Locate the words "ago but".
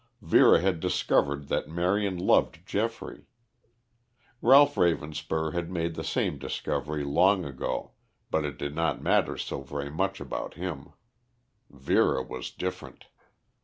7.45-8.43